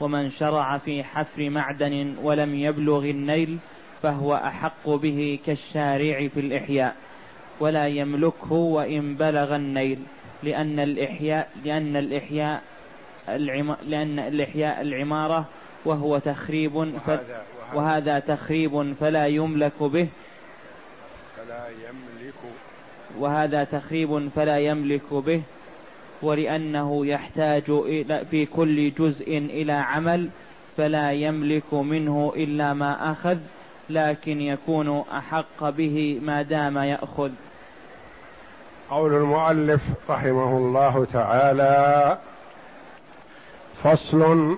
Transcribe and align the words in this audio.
ومن 0.00 0.30
شرع 0.30 0.78
في 0.78 1.04
حفر 1.04 1.50
معدن 1.50 2.14
ولم 2.22 2.54
يبلغ 2.54 3.04
النيل 3.04 3.58
فهو 4.02 4.34
أحق 4.34 4.88
به 4.88 5.38
كالشارع 5.46 6.28
في 6.28 6.40
الإحياء 6.40 6.96
ولا 7.60 7.86
يملكه 7.86 8.52
وإن 8.52 9.14
بلغ 9.14 9.56
النيل 9.56 9.98
لأن 10.42 10.80
الإحياء 10.80 11.48
لأن 11.64 11.96
الإحياء 11.96 12.62
العم 13.28 13.76
لأن 13.86 14.18
الإحياء 14.18 14.80
العمارة 14.80 15.44
وهو 15.84 16.18
تخريب 16.18 16.98
ف 17.06 17.10
وهذا 17.74 18.18
تخريب 18.18 18.92
فلا 19.00 19.26
يملك 19.26 19.82
به. 19.82 20.08
فلا 21.36 21.68
يملك 21.68 22.34
وهذا 23.18 23.64
تخريب 23.64 24.28
فلا 24.36 24.58
يملك 24.58 25.14
به. 25.14 25.42
ولأنه 26.24 27.06
يحتاج 27.06 27.62
إلى 27.68 28.24
في 28.30 28.46
كل 28.46 28.90
جزء 28.90 29.38
إلى 29.38 29.72
عمل 29.72 30.28
فلا 30.76 31.12
يملك 31.12 31.74
منه 31.74 32.32
إلا 32.36 32.74
ما 32.74 33.12
أخذ 33.12 33.38
لكن 33.90 34.40
يكون 34.40 35.00
أحق 35.00 35.68
به 35.68 36.20
ما 36.22 36.42
دام 36.42 36.78
يأخذ. 36.78 37.30
قول 38.90 39.14
المؤلف 39.14 39.82
رحمه 40.10 40.56
الله 40.56 41.04
تعالى 41.04 42.18
فصل 43.82 44.56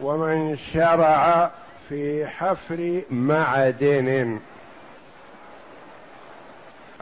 ومن 0.00 0.56
شرع 0.56 1.50
في 1.88 2.26
حفر 2.26 3.02
معدن. 3.10 4.38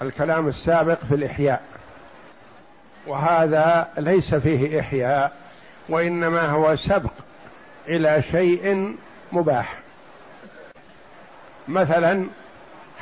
الكلام 0.03 0.49
السابق 0.49 1.05
في 1.05 1.15
الإحياء. 1.15 1.63
وهذا 3.07 3.89
ليس 3.99 4.35
فيه 4.35 4.81
إحياء 4.81 5.33
وإنما 5.89 6.47
هو 6.47 6.77
سبق 6.77 7.13
إلى 7.89 8.23
شيء 8.23 8.97
مباح. 9.33 9.79
مثلا 11.69 12.27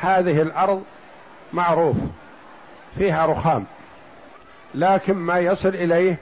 هذه 0.00 0.42
الأرض 0.42 0.84
معروف 1.52 1.96
فيها 2.98 3.26
رخام 3.26 3.64
لكن 4.74 5.14
ما 5.14 5.38
يصل 5.38 5.68
إليه 5.68 6.18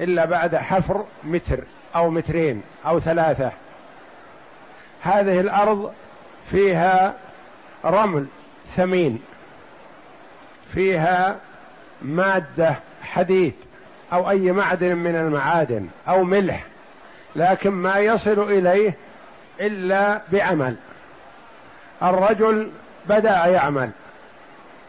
إلا 0.00 0.24
بعد 0.24 0.56
حفر 0.56 1.04
متر 1.24 1.64
أو 1.96 2.10
مترين 2.10 2.62
أو 2.86 3.00
ثلاثة. 3.00 3.52
هذه 5.02 5.40
الأرض 5.40 5.92
فيها 6.50 7.14
رمل 7.84 8.26
ثمين 8.76 9.22
فيها 10.74 11.36
مادة 12.02 12.76
حديد 13.12 13.54
أو 14.12 14.30
أي 14.30 14.52
معدن 14.52 14.96
من 14.96 15.16
المعادن 15.16 15.86
أو 16.08 16.24
ملح 16.24 16.64
لكن 17.36 17.70
ما 17.70 17.98
يصل 17.98 18.50
إليه 18.50 18.94
إلا 19.60 20.20
بعمل. 20.32 20.76
الرجل 22.02 22.70
بدأ 23.08 23.46
يعمل 23.46 23.90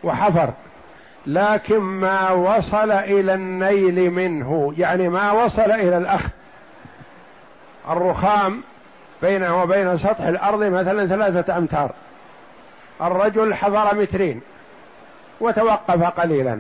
وحفر 0.04 0.54
لكن 1.26 1.80
ما 1.80 2.32
وصل 2.32 2.92
إلى 2.92 3.34
النيل 3.34 4.12
منه 4.12 4.74
يعني 4.78 5.10
ما 5.10 5.32
وصل 5.32 5.72
إلى 5.72 5.98
الاخذ 5.98 6.30
الرخام 7.90 8.62
بينه 9.22 9.64
وبين 9.64 9.98
سطح 9.98 10.22
الأرض 10.22 10.64
مثلا 10.64 11.08
ثلاثة 11.08 11.58
أمتار. 11.58 11.92
الرجل 13.02 13.54
حفر 13.54 13.96
مترين 13.96 14.42
وتوقف 15.40 16.04
قليلا. 16.04 16.60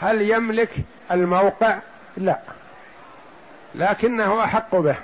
هل 0.00 0.22
يملك 0.22 0.70
الموقع؟ 1.10 1.78
لا. 2.16 2.38
لكنه 3.74 4.44
أحق 4.44 4.76
به. 4.76 4.96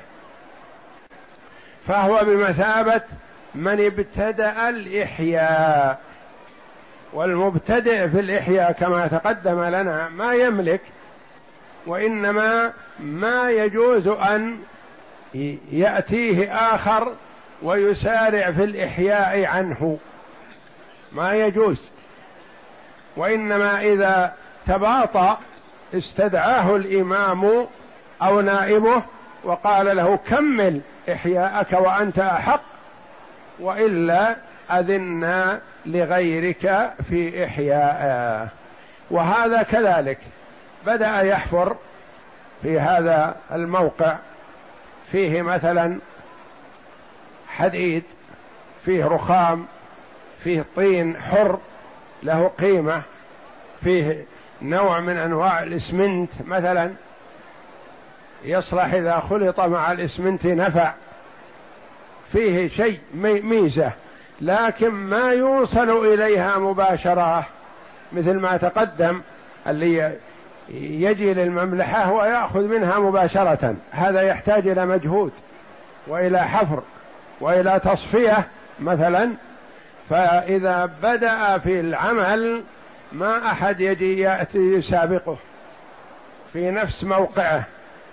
فهو 1.86 2.24
بمثابة 2.24 3.02
من 3.54 3.86
ابتدأ 3.86 4.68
الإحياء. 4.68 6.00
والمبتدئ 7.12 8.08
في 8.08 8.20
الإحياء 8.20 8.72
كما 8.72 9.06
تقدم 9.06 9.64
لنا 9.64 10.08
ما 10.08 10.34
يملك 10.34 10.80
وإنما 11.86 12.72
ما 13.00 13.50
يجوز 13.50 14.08
أن 14.08 14.58
يأتيه 15.72 16.52
آخر 16.74 17.12
ويسارع 17.62 18.50
في 18.50 18.64
الإحياء 18.64 19.44
عنه. 19.44 19.98
ما 21.12 21.32
يجوز. 21.34 21.80
وإنما 23.16 23.80
إذا 23.80 24.34
تباطأ 24.66 25.38
استدعاه 25.94 26.76
الإمام 26.76 27.66
أو 28.22 28.40
نائبه 28.40 29.02
وقال 29.44 29.96
له 29.96 30.18
كمل 30.28 30.80
إحياءك 31.12 31.72
وأنت 31.72 32.18
أحق 32.18 32.60
وإلا 33.60 34.36
أذنا 34.70 35.60
لغيرك 35.86 36.92
في 37.08 37.44
إحياء 37.44 38.48
وهذا 39.10 39.62
كذلك. 39.62 40.18
بدأ 40.86 41.20
يحفر 41.20 41.76
في 42.62 42.80
هذا 42.80 43.36
الموقع. 43.52 44.16
فيه 45.12 45.42
مثلا 45.42 45.98
حديد 47.48 48.02
فيه 48.84 49.04
رخام 49.04 49.66
فيه 50.44 50.64
طين 50.76 51.16
حر 51.20 51.58
له 52.22 52.50
قيمة 52.58 53.02
فيه 53.84 54.24
نوع 54.62 55.00
من 55.00 55.16
أنواع 55.16 55.62
الإسمنت 55.62 56.30
مثلا 56.44 56.92
يصلح 58.44 58.94
إذا 58.94 59.20
خلط 59.20 59.60
مع 59.60 59.92
الإسمنت 59.92 60.46
نفع. 60.46 60.92
فيه 62.32 62.68
شيء 62.68 63.00
ميزة 63.44 63.92
لكن 64.40 64.88
ما 64.90 65.32
يوصل 65.32 66.06
إليها 66.06 66.58
مباشرة 66.58 67.46
مثل 68.12 68.32
ما 68.32 68.56
تقدم 68.56 69.22
اللي 69.66 70.18
يجي 70.80 71.34
للمملحة 71.34 72.12
ويأخذ 72.12 72.60
منها 72.60 72.98
مباشرة. 72.98 73.76
هذا 73.90 74.22
يحتاج 74.22 74.68
إلى 74.68 74.86
مجهود 74.86 75.32
وإلى 76.06 76.48
حفر 76.48 76.82
وإلى 77.40 77.80
تصفية 77.84 78.44
مثلا. 78.80 79.30
فإذا 80.10 80.90
بدأ 81.02 81.58
في 81.58 81.80
العمل 81.80 82.62
ما 83.14 83.50
أحد 83.50 83.80
يجي 83.80 84.20
يأتي 84.20 84.58
يسابقه. 84.58 85.36
في 86.52 86.70
نفس 86.70 87.04
موقعه 87.04 87.64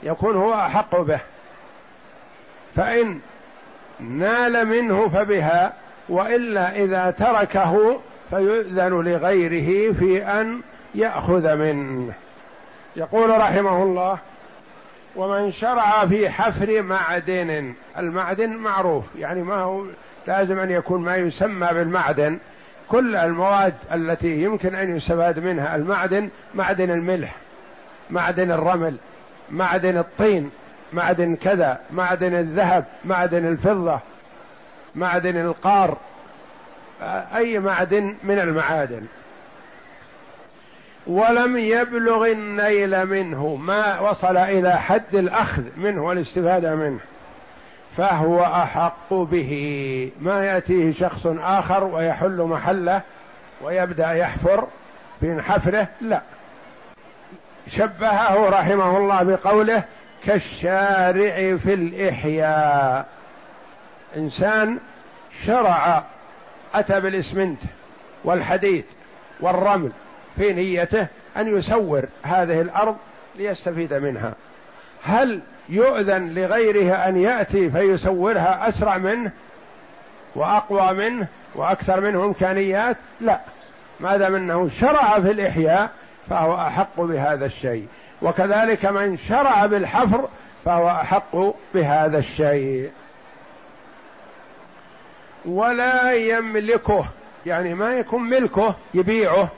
يكون 0.04 0.36
هو 0.36 0.54
أحق 0.54 1.02
به. 1.02 1.20
فإن 2.76 3.20
نال 4.00 4.68
منه 4.68 5.10
فبها 5.10 5.74
وإلا 6.10 6.76
إذا 6.76 7.12
تركه 7.12 8.02
فيؤذن 8.30 8.90
لغيره 8.90 9.94
في 9.94 10.24
أن 10.24 10.62
يأخذ 10.96 11.56
منه. 11.56 12.14
يقول 12.96 13.30
رحمه 13.30 13.84
الله 13.84 14.18
ومن 15.16 15.52
شرع 15.52 16.08
في 16.08 16.30
حفر 16.30 16.82
معدن 16.82 17.74
المعدن 17.98 18.50
معروف 18.50 19.06
يعني 19.18 19.42
ما 19.44 19.56
هو 19.56 19.86
لازم 20.28 20.60
أن 20.60 20.72
يكون 20.72 21.02
ما 21.02 21.16
يسمى 21.16 21.68
بالمعدن. 21.68 22.40
كل 22.92 23.16
المواد 23.16 23.74
التي 23.94 24.44
يمكن 24.44 24.76
أن 24.76 24.96
يستفاد 24.96 25.40
منها 25.40 25.76
المعدن 25.76 26.30
معدن 26.56 26.92
الملح 26.92 27.36
معدن 28.10 28.52
الرمل 28.52 28.96
معدن 29.50 29.98
الطين 29.98 30.52
معدن 30.94 31.36
كذا 31.36 31.80
معدن 31.92 32.36
الذهب 32.36 32.86
معدن 33.06 33.48
الفضة 33.48 34.00
معدن 34.96 35.38
القار 35.38 35.98
أي 37.36 37.60
معدن 37.60 38.16
من 38.24 38.40
المعادن. 38.40 39.06
ولم 41.08 41.58
يبلغ 41.58 42.32
النيل 42.32 43.06
منه 43.06 43.56
ما 43.56 44.00
وصل 44.00 44.38
إلى 44.38 44.80
حد 44.80 45.16
الأخذ 45.16 45.64
منه 45.78 46.04
والاستفادة 46.04 46.76
منه. 46.76 47.00
فهو 47.98 48.44
أحق 48.44 49.14
به. 49.14 50.12
ما 50.22 50.46
يأتيه 50.46 50.94
شخص 50.94 51.28
آخر 51.28 51.84
ويحل 51.84 52.42
محله 52.42 53.02
ويبدأ 53.62 54.12
يحفر 54.12 54.68
في 55.20 55.42
حفره؟ 55.42 55.88
لا. 56.02 56.22
شبهه 57.68 58.50
رحمه 58.50 58.98
الله 58.98 59.24
بقوله 59.24 59.84
كالشارع 60.26 61.58
في 61.58 61.74
الإحياء. 61.74 63.06
إنسان 64.18 64.80
شرع 65.46 66.04
أتى 66.74 67.00
بالإسمنت 67.00 67.60
والحديد 68.24 68.86
والرمل 69.40 69.92
في 70.36 70.54
نيته 70.54 71.08
أن 71.38 71.58
يسور 71.58 72.06
هذه 72.24 72.62
الأرض 72.62 72.98
ليستفيد 73.36 73.94
منها. 73.94 74.34
هل 75.04 75.42
يؤذن 75.70 76.34
لغيره 76.34 76.96
أن 76.96 77.18
يأتي 77.18 77.70
فيسورها 77.70 78.70
أسرع 78.70 78.98
منه 78.98 79.32
وأقوى 80.36 80.94
منه 80.94 81.28
وأكثر 81.56 82.02
منه 82.02 82.26
إمكانيات؟ 82.26 82.98
لا. 83.22 83.40
ما 84.00 84.18
دام 84.18 84.36
أنه 84.36 84.70
شرع 84.80 85.20
في 85.20 85.32
الإحياء 85.32 85.90
فهو 86.30 86.56
أحق 86.56 87.02
بهذا 87.02 87.46
الشيء. 87.46 87.88
وكذلك 88.22 88.86
من 88.86 89.18
شرع 89.18 89.66
بالحفر 89.66 90.30
فهو 90.66 90.90
أحق 90.90 91.36
بهذا 91.74 92.18
الشيء. 92.18 92.92
ولا 95.46 96.14
يملكه 96.14 97.06
يعني 97.46 97.74
ما 97.74 97.94
يكون 97.94 98.22
ملكه 98.22 98.76
يبيعه 98.94 99.50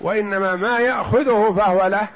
وإنما 0.00 0.56
ما 0.56 0.78
يأخذه 0.78 1.54
فهو 1.58 1.86
له 1.86 2.08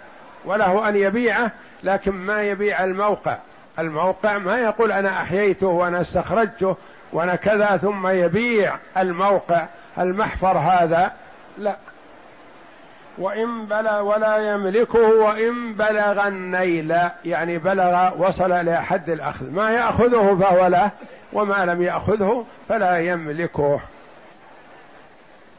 وله 0.44 0.88
أن 0.88 0.96
يبيعه 0.96 1.52
لكن 1.84 2.12
ما 2.12 2.42
يبيع 2.42 2.84
الموقع. 2.84 3.38
الموقع 3.78 4.38
ما 4.38 4.58
يقول 4.58 4.92
أنا 4.92 5.22
أحييته 5.22 5.66
وأنا 5.66 6.00
استخرجته 6.00 6.76
وأنا 7.12 7.36
كذا 7.36 7.76
ثم 7.76 8.06
يبيع 8.06 8.76
الموقع. 8.96 9.66
المحفر 9.98 10.58
هذا 10.58 11.12
لا. 11.58 11.76
وإن 13.18 13.66
بلغ 13.66 14.00
ولا 14.00 14.36
يملكه 14.36 14.98
وإن 14.98 15.74
بلغ 15.74 16.28
النيل. 16.28 16.96
يعني 17.24 17.58
بلغ 17.58 18.10
وصل 18.18 18.52
إلى 18.52 18.82
حد 18.82 19.10
الأخذ. 19.10 19.50
ما 19.50 19.70
يأخذه 19.70 20.38
فهو 20.40 20.66
له 20.66 20.90
وما 21.32 21.64
لم 21.64 21.82
يأخذه 21.82 22.46
فلا 22.68 22.98
يملكه. 22.98 23.80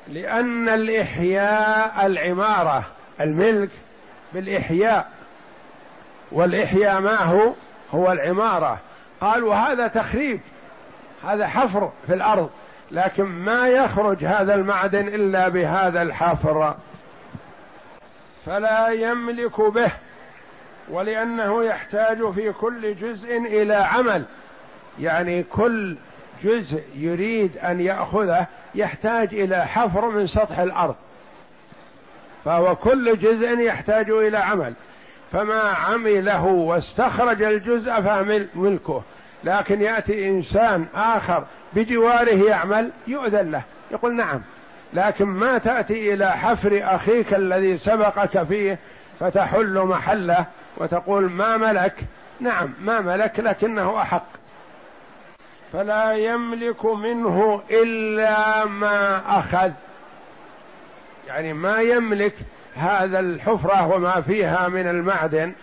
لأن 0.08 0.70
الإحياء 0.70 2.06
العمارة 2.06 2.84
الملك 3.22 3.70
بالإحياء 4.34 5.08
والإحياء 6.34 7.00
ما 7.02 7.16
هو 7.16 7.54
هو 7.92 8.12
العمارة. 8.12 8.80
قال 9.22 9.44
وهذا 9.44 9.88
تخريب 9.88 10.40
هذا 11.24 11.48
حفر 11.48 11.92
في 12.08 12.14
الأرض 12.14 12.50
لكن 12.92 13.24
ما 13.24 13.68
يخرج 13.68 14.26
هذا 14.26 14.56
المعدن 14.56 15.08
إلا 15.08 15.48
بهذا 15.50 16.02
الحفر. 16.02 16.76
فلا 18.46 18.88
يملك 18.90 19.62
به 19.62 19.92
ولأنه 20.90 21.64
يحتاج 21.64 22.32
في 22.32 22.52
كل 22.52 22.96
جزء 22.96 23.38
إلى 23.38 23.76
عمل. 23.76 24.26
يعني 25.00 25.44
كل 25.44 25.96
جزء 26.44 26.84
يريد 26.96 27.58
أن 27.58 27.80
يأخذه 27.80 28.48
يحتاج 28.76 29.34
إلى 29.34 29.66
حفر 29.66 30.10
من 30.10 30.28
سطح 30.28 30.60
الأرض. 30.60 30.96
فهو 32.46 32.76
كل 32.76 33.18
جزء 33.18 33.60
يحتاج 33.60 34.10
إلى 34.10 34.38
عمل. 34.38 34.74
فما 35.34 35.62
عمله 35.62 36.46
واستخرج 36.46 37.44
الجزء 37.44 37.92
فملكه 38.02 39.04
لكن 39.44 39.82
يأتي 39.82 40.30
إنسان 40.30 40.86
آخر 40.96 41.46
بجواره 41.74 42.44
يعمل 42.46 42.92
يؤذن 43.08 43.52
له. 43.52 43.62
يقول 43.92 44.16
نعم. 44.16 44.42
لكن 44.94 45.26
ما 45.26 45.58
تأتي 45.58 46.14
إلى 46.14 46.32
حفر 46.32 46.82
أخيك 46.84 47.34
الذي 47.34 47.78
سبقك 47.78 48.44
فيه 48.44 48.80
فتحل 49.20 49.80
محله 49.80 50.46
وتقول 50.78 51.24
ما 51.32 51.58
ملك؟ 51.58 52.06
نعم 52.40 52.74
ما 52.82 53.02
ملك 53.02 53.40
لكنه 53.40 54.02
أحق. 54.02 54.28
فلا 55.74 56.12
يملك 56.12 56.86
منه 56.86 57.62
إلا 57.72 58.66
ما 58.66 59.22
أخذ. 59.40 59.72
يعني 61.28 61.54
ما 61.54 61.82
يملك 61.82 62.34
هذا 62.76 63.20
الحفرة 63.20 63.88
وما 63.88 64.22
فيها 64.22 64.68
من 64.68 64.88
المعدن 64.88 65.54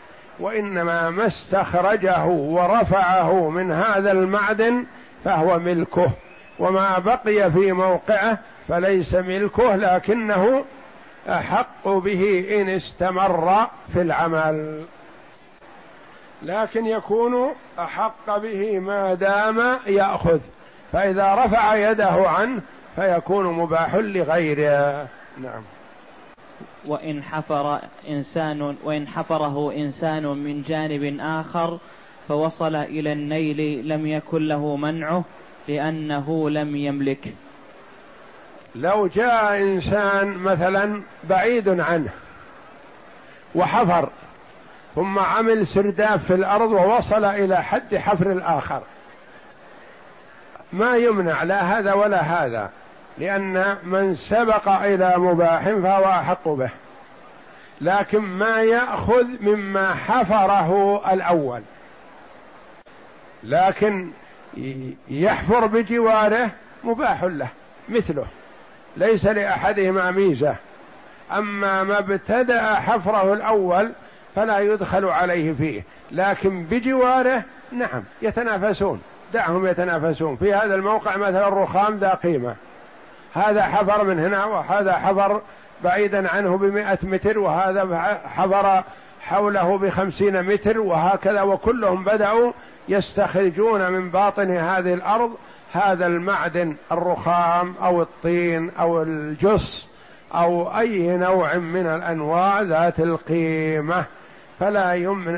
وإنما 0.40 1.10
ما 1.10 1.26
استخرجه 1.26 2.24
ورفعه 2.26 3.50
من 3.50 3.72
هذا 3.72 4.12
المعدن 4.12 4.86
فهو 5.24 5.58
ملكه. 5.58 6.10
وما 6.58 6.98
بقي 6.98 7.50
في 7.50 7.72
موقعه 7.72 8.38
فليس 8.68 9.14
ملكه 9.14 9.76
لكنه 9.76 10.64
أحق 11.28 11.88
به 11.88 12.46
إن 12.60 12.68
استمر 12.68 13.66
في 13.92 14.00
العمل. 14.02 14.84
لكن 16.42 16.86
يكون 16.86 17.54
أحق 17.78 18.38
به 18.38 18.78
ما 18.78 19.14
دام 19.14 19.78
يأخذ 19.86 20.38
فإذا 20.92 21.34
رفع 21.34 21.74
يده 21.74 22.28
عنه 22.28 22.60
فيكون 22.96 23.46
مباح 23.46 23.94
لغيره. 23.94 25.06
نعم. 25.38 25.62
وإن 26.86 27.22
حفر 27.22 27.80
إنسان 28.08 28.76
وإن 28.84 29.08
حفره 29.08 29.72
إنسان 29.72 30.26
من 30.26 30.62
جانب 30.62 31.16
آخر 31.20 31.78
فوصل 32.28 32.76
إلى 32.76 33.12
النيل 33.12 33.88
لم 33.88 34.06
يكن 34.06 34.48
له 34.48 34.76
منعه 34.76 35.24
لأنه 35.68 36.50
لم 36.50 36.76
يملك. 36.76 37.34
لو 38.74 39.06
جاء 39.06 39.62
إنسان 39.62 40.28
مثلا 40.28 41.02
بعيد 41.24 41.68
عنه 41.68 42.10
وحفر 43.54 44.08
ثم 44.94 45.18
عمل 45.18 45.66
سرداب 45.66 46.20
في 46.20 46.34
الأرض 46.34 46.70
ووصل 46.72 47.24
إلى 47.24 47.62
حد 47.62 47.94
حفر 47.96 48.32
الآخر 48.32 48.82
ما 50.72 50.96
يمنع 50.96 51.42
لا 51.42 51.78
هذا 51.78 51.92
ولا 51.92 52.20
هذا. 52.20 52.70
لأن 53.20 53.76
من 53.84 54.14
سبق 54.14 54.68
إلى 54.68 55.14
مباح 55.16 55.64
فهو 55.64 56.04
أحق 56.04 56.48
به. 56.48 56.70
لكن 57.80 58.18
ما 58.18 58.62
يأخذ 58.62 59.26
مما 59.40 59.94
حفره 59.94 61.02
الأول. 61.12 61.62
لكن 63.44 64.10
يحفر 65.08 65.66
بجواره 65.66 66.50
مباح 66.84 67.24
له 67.24 67.48
مثله. 67.88 68.26
ليس 68.96 69.26
لأحدهما 69.26 70.10
ميزة. 70.10 70.56
أما 71.32 71.84
ما 71.84 71.98
ابتدأ 71.98 72.74
حفره 72.74 73.32
الأول 73.32 73.92
فلا 74.34 74.58
يدخل 74.58 75.04
عليه 75.04 75.52
فيه. 75.52 75.84
لكن 76.10 76.64
بجواره 76.64 77.42
نعم 77.72 78.02
يتنافسون. 78.22 79.02
دعهم 79.34 79.66
يتنافسون. 79.66 80.36
في 80.36 80.54
هذا 80.54 80.74
الموقع 80.74 81.16
مثلا 81.16 81.48
الرخام 81.48 81.98
ذا 81.98 82.14
قيمة. 82.14 82.54
هذا 83.34 83.62
حفر 83.62 84.04
من 84.04 84.18
هنا 84.18 84.44
وهذا 84.44 84.92
حفر 84.92 85.40
بعيدا 85.84 86.28
عنه 86.28 86.58
بمئة 86.58 86.98
متر 87.02 87.38
وهذا 87.38 88.20
حفر 88.24 88.82
حوله 89.20 89.78
بخمسين 89.78 90.42
متر 90.42 90.80
وهكذا 90.80 91.42
وكلهم 91.42 92.04
بدأوا 92.04 92.52
يستخرجون 92.88 93.92
من 93.92 94.10
باطن 94.10 94.56
هذه 94.56 94.94
الأرض 94.94 95.30
هذا 95.72 96.06
المعدن 96.06 96.76
الرخام 96.92 97.74
أو 97.82 98.02
الطين 98.02 98.70
أو 98.70 99.02
الجص 99.02 99.86
أو 100.34 100.78
أي 100.78 101.16
نوع 101.16 101.54
من 101.54 101.86
الأنواع 101.86 102.60
ذات 102.60 103.00
القيمة. 103.00 104.04
فلا 104.60 104.94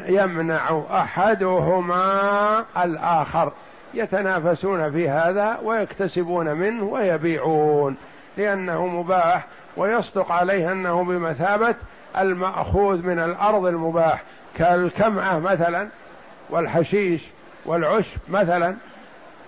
يمنع 0.09 0.83
أحدهما 0.91 2.65
الآخر. 2.85 3.53
يتنافسون 3.95 4.93
في 4.93 5.09
هذا 5.09 5.59
ويكتسبون 5.63 6.53
منه 6.53 6.85
ويبيعون 6.85 7.97
لأنه 8.37 8.87
مباح 8.87 9.47
ويصدق 9.77 10.33
عليه 10.33 10.73
أنه 10.73 11.05
بمثابة 11.05 11.75
المأخوذ 12.19 13.07
من 13.07 13.19
الأرض 13.19 13.67
المباح 13.67 14.23
كالكمعة 14.57 15.39
مثلا 15.39 15.89
والحشيش 16.51 17.23
والعشب 17.67 18.21
مثلا. 18.29 18.77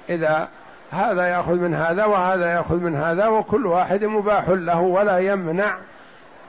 إذا 0.08 0.48
هذا 0.90 1.26
يأخذ 1.26 1.54
من 1.54 1.74
هذا 1.74 2.04
وهذا 2.04 2.52
يأخذ 2.52 2.76
من 2.76 2.96
هذا 2.96 3.28
وكل 3.28 3.66
واحد 3.66 4.04
مباح 4.04 4.48
له 4.48 4.80
ولا 4.80 5.18
يمنع 5.18 5.76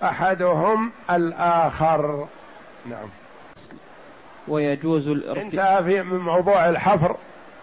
أحدهم 0.04 0.92
الآخر. 1.12 2.28
نعم. 2.86 3.08
ويجوز 4.48 5.08
انتهى 5.38 5.84
في 5.84 6.04
من 6.04 6.20
موضوع 6.20 6.70
الحفر. 6.70 7.16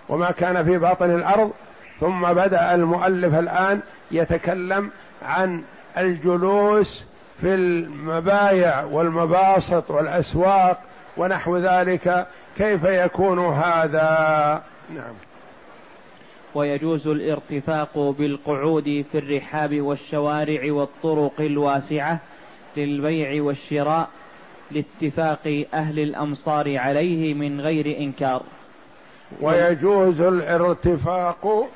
وما 0.09 0.31
كان 0.31 0.65
في 0.65 0.79
باطن 0.79 1.11
الأرض 1.11 1.53
ثم 2.01 2.33
بدأ 2.33 2.75
المؤلف 2.75 3.35
الآن 3.35 3.81
يتكلم 4.11 4.91
عن 5.23 5.63
الجلوس 5.99 7.05
في 7.41 7.55
المبايع 7.55 8.85
والمباسط 8.85 9.91
والأسواق 9.91 10.79
ونحو 11.17 11.57
ذلك 11.57 12.27
كيف 12.57 12.85
يكون 12.85 13.39
هذا؟ 13.39 14.63
نعم. 14.95 15.15
ويجوز 16.55 17.09
الارتفاق 17.09 17.99
بالقعود 17.99 19.05
في 19.13 19.19
الرحاب 19.19 19.81
والشوارع 19.81 20.73
والطرق 20.73 21.41
الواسعة 21.41 22.21
للبيع 22.77 23.43
والشراء 23.43 24.09
لاتفاق 24.71 25.65
أهل 25.75 25.99
الأمصار 25.99 26.79
عليه 26.79 27.35
من 27.35 27.61
غير 27.61 27.99
إنكار. 27.99 28.43
ويجوز 29.41 30.21
الارتفاق 30.21 31.69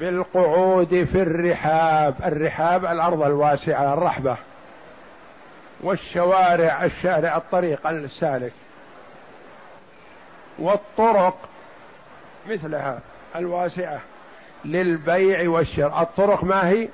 بالقعود 0.00 1.08
في 1.12 1.22
الرحاب. 1.22 2.14
الرحاب 2.24 2.84
الأرض 2.84 3.22
الواسعة 3.22 3.94
الرحبة. 3.94 4.36
والشوارع 5.80 6.84
الشارع 6.84 7.36
الطريق 7.36 7.86
السالك. 7.86 8.52
والطرق 10.58 11.36
مثلها 12.50 13.00
الواسعة 13.36 14.00
للبيع 14.64 15.50
والشراء. 15.50 16.02
الطرق 16.02 16.44
ما 16.44 16.68
هي؟ 16.68 16.88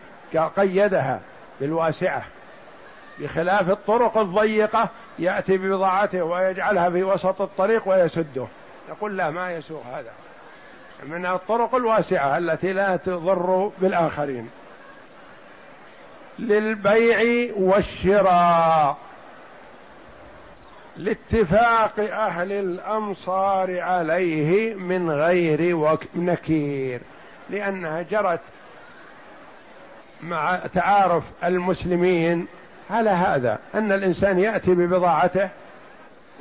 قيدها 0.56 1.20
بالواسعة. 1.60 2.22
بخلاف 3.18 3.70
الطرق 3.70 4.18
الضيقة 4.18 4.88
يأتي 5.18 5.56
ببضاعته 5.58 6.22
ويجعلها 6.22 6.90
في 6.90 7.04
وسط 7.04 7.42
الطريق 7.42 7.88
ويسده. 7.88 8.46
يقول 8.88 9.16
لا 9.16 9.30
ما 9.30 9.52
يسوق 9.52 9.82
هذا. 9.86 10.12
من 11.02 11.26
الطرق 11.26 11.74
الواسعة 11.74 12.38
التي 12.38 12.72
لا 12.72 12.96
تضر 12.96 13.72
بالآخرين. 13.78 14.50
للبيع 16.38 17.50
والشراء. 17.56 18.96
لاتفاق 20.96 22.00
أهل 22.00 22.52
الأمصار 22.52 23.80
عليه 23.80 24.74
من 24.74 25.10
غير 25.10 25.98
نكير. 26.14 27.00
لأنها 27.50 28.02
جرت 28.02 28.40
مع 30.22 30.56
تعارف 30.74 31.24
المسلمين 31.44 32.46
على 32.90 33.10
هذا. 33.10 33.58
أن 33.74 33.92
الإنسان 33.92 34.38
يأتي 34.38 34.74
ببضاعته 34.74 35.48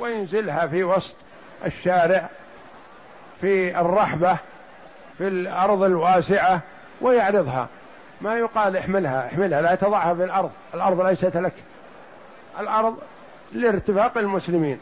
وينزلها 0.00 0.66
في 0.66 0.84
وسط 0.84 1.16
الشارع 1.66 2.28
في 3.40 3.80
الرحبة 3.80 4.38
في 5.18 5.28
الأرض 5.28 5.82
الواسعة 5.82 6.60
ويعرضها. 7.00 7.68
ما 8.20 8.38
يقال 8.38 8.76
احملها 8.76 9.26
احملها 9.26 9.60
لا 9.62 9.74
تضعها 9.74 10.14
في 10.14 10.24
الأرض. 10.24 10.50
الأرض 10.74 11.00
ليست 11.00 11.36
لك. 11.36 11.52
الأرض 12.60 12.98
لارتفاق 13.52 14.18
المسلمين. 14.18 14.80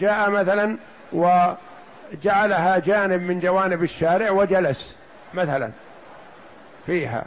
جاء 0.00 0.30
مثلا 0.30 0.76
وجعلها 1.12 2.78
جانب 2.78 3.22
من 3.22 3.40
جوانب 3.40 3.82
الشارع 3.82 4.30
وجلس 4.30 4.96
مثلا 5.34 5.70
فيها. 6.86 7.24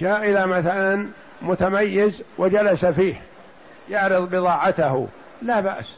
جاء 0.00 0.30
إلى 0.30 0.46
مثلا 0.46 1.08
متميز 1.42 2.22
وجلس 2.38 2.84
فيه 2.84 3.20
يعرض 3.90 4.30
بضاعته. 4.30 5.08
لا 5.42 5.60
بأس. 5.60 5.96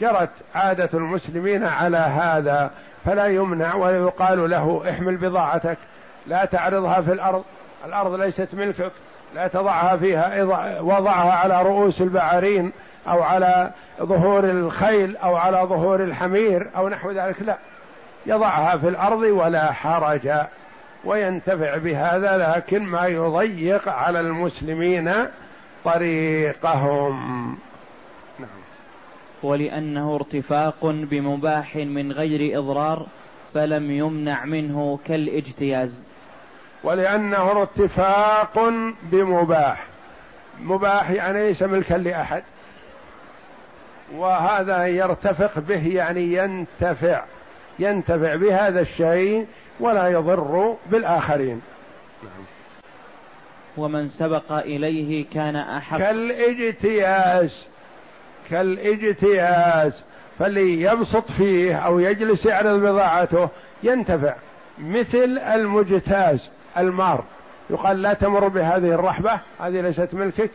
جرت 0.00 0.30
عادة 0.54 0.88
المسلمين 0.94 1.64
على 1.64 1.96
هذا 1.96 2.70
فلا 3.04 3.26
يمنع 3.26 3.74
ولا 3.74 3.98
يقال 3.98 4.50
له 4.50 4.90
احمل 4.90 5.16
بضاعتك 5.16 5.78
لا 6.26 6.44
تعرضها 6.44 7.00
في 7.00 7.12
الأرض 7.12 7.44
الأرض 7.86 8.14
ليست 8.14 8.48
ملكك 8.52 8.92
لا 9.34 9.48
تضعها 9.48 9.96
فيها 9.96 10.42
وضعها 10.80 11.32
على 11.32 11.62
رؤوس 11.62 12.00
البعارين 12.00 12.72
أو 13.08 13.22
على 13.22 13.70
ظهور 14.02 14.44
الخيل 14.44 15.16
أو 15.16 15.36
على 15.36 15.56
ظهور 15.56 16.04
الحمير 16.04 16.70
أو 16.76 16.88
نحو 16.88 17.10
ذلك 17.10 17.42
لا. 17.42 17.56
يضعها 18.26 18.76
في 18.76 18.88
الأرض 18.88 19.20
ولا 19.22 19.72
حرج 19.72 20.30
وينتفع 21.04 21.76
بهذا 21.76 22.36
لكن 22.36 22.82
ما 22.82 23.06
يضيق 23.06 23.88
على 23.88 24.20
المسلمين 24.20 25.26
طريقهم. 25.84 27.58
ولأنه 29.42 30.14
ارتفاق 30.14 30.76
بمباح 30.82 31.76
من 31.76 32.12
غير 32.12 32.58
إضرار 32.58 33.06
فلم 33.54 33.90
يمنع 33.90 34.44
منه 34.44 34.98
كالاجتياز. 35.06 36.02
ولأنه 36.84 37.50
ارتفاق 37.50 38.72
بمباح. 39.02 39.86
مباح 40.60 41.10
يعني 41.10 41.46
ليس 41.48 41.62
ملكا 41.62 41.94
لأحد. 41.94 42.42
وهذا 44.14 44.86
يرتفق 44.86 45.58
به 45.58 45.86
يعني 45.86 46.34
ينتفع. 46.34 47.24
ينتفع 47.78 48.34
بهذا 48.34 48.80
الشيء 48.80 49.46
ولا 49.80 50.08
يضر 50.08 50.76
بالآخرين. 50.90 51.60
ومن 53.76 54.08
سبق 54.08 54.52
إليه 54.52 55.24
كان 55.34 55.56
أحق. 55.56 55.98
كالاجتياز. 55.98 57.66
كالاجتياز 58.50 60.04
فاللي 60.38 60.82
يبسط 60.82 61.30
فيه 61.30 61.76
أو 61.76 61.98
يجلس 61.98 62.46
يعرض 62.46 62.80
بضاعته 62.80 63.48
ينتفع. 63.82 64.34
مثل 64.78 65.38
المجتاز 65.38 66.50
المار. 66.78 67.24
يقال 67.70 68.02
لا 68.02 68.14
تمر 68.14 68.48
بهذه 68.48 68.94
الرحبة 68.94 69.40
هذه 69.60 69.80
ليست 69.80 70.14
ملكك. 70.14 70.50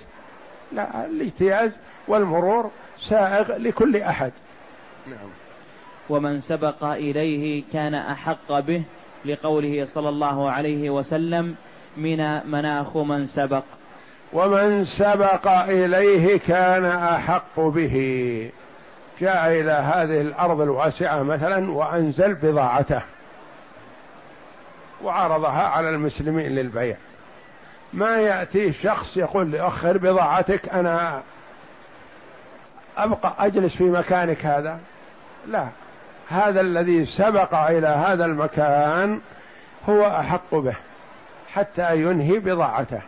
لا 0.71 1.05
الاجتياز 1.05 1.77
والمرور 2.07 2.71
سائغ 3.09 3.57
لكل 3.57 3.97
أحد. 3.97 4.31
نعم. 5.07 5.29
ومن 6.09 6.41
سبق 6.41 6.83
إليه 6.83 7.63
كان 7.73 7.95
أحق 7.95 8.59
به 8.59 8.83
لقوله 9.25 9.85
صلى 9.85 10.09
الله 10.09 10.51
عليه 10.51 10.89
وسلم 10.89 11.55
من 11.97 12.49
مناخ 12.51 12.97
من 12.97 13.27
سبق. 13.27 13.63
ومن 14.33 14.83
سبق 14.83 15.47
إليه 15.47 16.39
كان 16.39 16.85
أحق 16.85 17.59
به. 17.59 18.51
جاء 19.21 19.47
إلى 19.47 19.71
هذه 19.71 20.21
الأرض 20.21 20.61
الواسعة 20.61 21.23
مثلا 21.23 21.71
وأنزل 21.71 22.33
بضاعته 22.33 23.01
وعرضها 25.03 25.63
على 25.67 25.89
المسلمين 25.89 26.45
للبيع. 26.45 26.95
ما 27.93 28.17
يأتي 28.17 28.73
شخص 28.73 29.17
يقول 29.17 29.51
لأخر 29.51 29.97
بضاعتك 29.97 30.69
أنا 30.69 31.21
أبقى 32.97 33.33
أجلس 33.39 33.75
في 33.75 33.83
مكانك 33.83 34.45
هذا. 34.45 34.79
لا 35.47 35.67
هذا 36.29 36.61
الذي 36.61 37.05
سبق 37.05 37.55
إلى 37.55 37.87
هذا 37.87 38.25
المكان 38.25 39.21
هو 39.89 40.07
أحق 40.07 40.55
به 40.55 40.75
حتى 41.53 41.95
ينهي 41.95 42.39
بضاعته. 42.39 43.01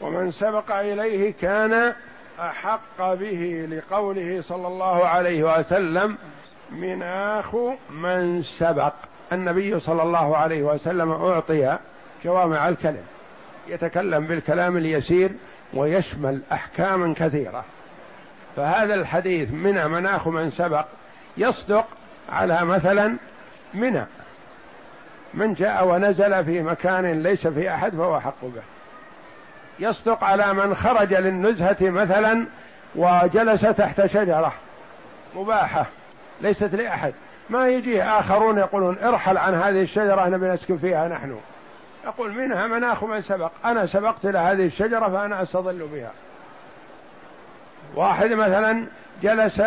ومن 0.00 0.30
سبق 0.30 0.72
إليه 0.72 1.32
كان 1.40 1.94
أحق 2.40 3.14
به 3.14 3.68
لقوله 3.70 4.42
صلى 4.42 4.68
الله 4.68 5.06
عليه 5.06 5.58
وسلم 5.58 6.16
مناخ 6.70 7.56
من 7.90 8.42
سبق. 8.42 8.92
النبي 9.32 9.80
صلى 9.80 10.02
الله 10.02 10.36
عليه 10.36 10.62
وسلم 10.62 11.12
أعطي 11.12 11.78
جوامع 12.24 12.68
الكلم 12.68 13.04
يتكلم 13.68 14.26
بالكلام 14.26 14.76
اليسير 14.76 15.30
ويشمل 15.74 16.42
أحكاما 16.52 17.14
كثيرة. 17.16 17.64
فهذا 18.56 18.94
الحديث 18.94 19.50
من 19.50 19.86
مناخ 19.86 20.28
من 20.28 20.50
سبق 20.50 20.84
يصدق 21.36 21.86
على 22.28 22.64
مثلا 22.64 23.16
منى 23.74 24.04
من 25.34 25.54
جاء 25.54 25.86
ونزل 25.86 26.44
في 26.44 26.62
مكان 26.62 27.22
ليس 27.22 27.46
في 27.46 27.74
أحد 27.74 27.92
فهو 27.94 28.20
حق 28.20 28.42
به. 28.42 28.62
يصدق 29.80 30.24
على 30.24 30.54
من 30.54 30.74
خرج 30.74 31.14
للنزهة 31.14 31.76
مثلا 31.80 32.46
وجلس 32.96 33.60
تحت 33.60 34.06
شجرة 34.06 34.52
مباحة 35.36 35.86
ليست 36.40 36.74
لأحد. 36.74 37.14
ما 37.50 37.68
يجي 37.68 38.02
آخرون 38.02 38.58
يقولون 38.58 38.98
ارحل 38.98 39.38
عن 39.38 39.54
هذه 39.54 39.82
الشجرة 39.82 40.28
نبي 40.28 40.48
نسكن 40.48 40.78
فيها 40.78 41.08
نحن. 41.08 41.40
يقول 42.04 42.32
منها 42.32 42.66
مناخ 42.66 43.04
من 43.04 43.20
سبق. 43.20 43.50
أنا 43.64 43.86
سبقت 43.86 44.24
إلى 44.24 44.38
هذه 44.38 44.66
الشجرة 44.66 45.08
فأنا 45.08 45.42
أستظل 45.42 45.88
بها. 45.92 46.12
واحد 47.94 48.30
مثلا 48.30 48.86
جلس 49.22 49.62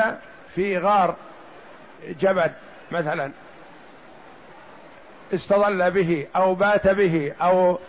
في 0.56 0.78
غار 0.78 1.16
جبل 2.20 2.50
مثلا 2.92 3.32
استظل 5.34 5.92
به 5.92 6.28
أو 6.36 6.56
بات 6.56 6.88
به 6.88 7.34
أو 7.42 7.80